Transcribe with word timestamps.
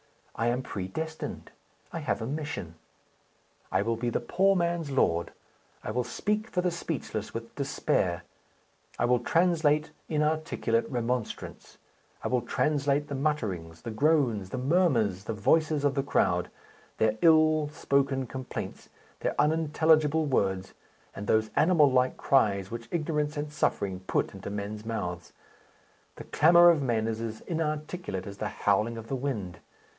I 0.33 0.47
am 0.47 0.63
predestined; 0.63 1.51
I 1.93 1.99
have 1.99 2.19
a 2.19 2.25
mission. 2.25 2.73
I 3.71 3.83
will 3.83 3.97
be 3.97 4.09
the 4.09 4.19
poor 4.19 4.55
man's 4.55 4.89
lord; 4.89 5.31
I 5.83 5.91
will 5.91 6.03
speak 6.05 6.47
for 6.49 6.61
the 6.61 6.71
speechless 6.71 7.35
with 7.35 7.53
despair; 7.53 8.23
I 8.97 9.05
will 9.05 9.19
translate 9.19 9.91
inarticulate 10.09 10.89
remonstrance; 10.89 11.77
I 12.23 12.29
will 12.29 12.41
translate 12.41 13.07
the 13.09 13.13
mutterings, 13.15 13.83
the 13.83 13.91
groans, 13.91 14.49
the 14.49 14.57
murmurs, 14.57 15.25
the 15.25 15.33
voices 15.35 15.85
of 15.85 15.93
the 15.93 16.01
crowd, 16.01 16.49
their 16.97 17.19
ill 17.21 17.69
spoken 17.71 18.25
complaints, 18.25 18.89
their 19.19 19.35
unintelligible 19.39 20.25
words, 20.25 20.73
and 21.15 21.27
those 21.27 21.51
animal 21.55 21.91
like 21.91 22.17
cries 22.17 22.71
which 22.71 22.87
ignorance 22.89 23.37
and 23.37 23.53
suffering 23.53 23.99
put 24.07 24.33
into 24.33 24.49
men's 24.49 24.83
mouths. 24.83 25.33
The 26.15 26.23
clamour 26.23 26.71
of 26.71 26.81
men 26.81 27.07
is 27.07 27.21
as 27.21 27.41
inarticulate 27.41 28.25
as 28.25 28.37
the 28.39 28.49
howling 28.49 28.97
of 28.97 29.07
the 29.07 29.15
wind. 29.15 29.59